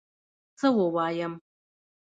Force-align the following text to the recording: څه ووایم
څه 0.59 0.67
ووایم 0.77 1.33